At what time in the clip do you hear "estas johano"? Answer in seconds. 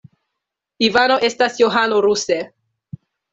1.27-2.01